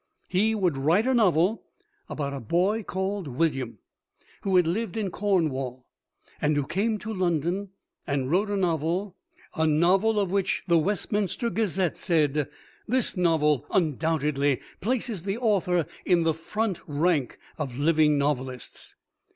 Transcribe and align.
He 0.27 0.55
would 0.55 0.77
write 0.77 1.05
a 1.05 1.13
novel 1.13 1.63
about 2.09 2.33
a 2.33 2.39
boy 2.39 2.81
called 2.81 3.27
William 3.27 3.77
who 4.41 4.55
had 4.55 4.65
lived 4.65 4.97
in 4.97 5.11
Cornwall, 5.11 5.85
and 6.41 6.55
who 6.55 6.65
came 6.65 6.97
to 6.97 7.13
London 7.13 7.69
and 8.07 8.31
wrote 8.31 8.49
a 8.49 8.57
novel, 8.57 9.15
a 9.53 9.67
novel 9.67 10.19
of 10.19 10.31
which 10.31 10.63
"The 10.65 10.79
Westminster 10.79 11.51
Gazette" 11.51 11.97
said: 11.97 12.49
"This 12.87 13.15
novel 13.15 13.67
undoubtedly 13.69 14.59
places 14.81 15.21
the 15.21 15.37
author 15.37 15.85
in 16.03 16.23
the 16.23 16.33
front 16.33 16.79
rank 16.87 17.37
of 17.59 17.77
living 17.77 18.17
novelists." 18.17 18.95